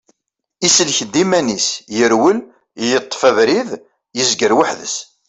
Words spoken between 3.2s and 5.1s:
abrid, yezger weḥd-s.